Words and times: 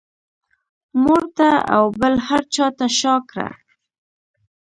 مور 1.03 1.23
ته 1.37 1.49
او 1.75 1.85
بل 2.01 2.13
هر 2.27 2.41
چا 2.55 2.67
ته 2.77 2.85
شا 2.99 3.15
کړه. 3.29 3.47